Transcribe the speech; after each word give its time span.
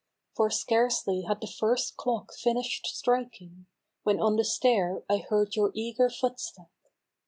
For 0.35 0.49
scarcely 0.49 1.25
had 1.27 1.41
the 1.41 1.47
first 1.59 1.95
clock 1.95 2.33
finished 2.33 2.87
striking 2.87 3.67
When 4.01 4.19
on 4.19 4.35
the 4.35 4.43
stair 4.43 5.03
I 5.07 5.17
heard 5.17 5.55
your 5.55 5.69
eager 5.75 6.09
footstep. 6.09 6.71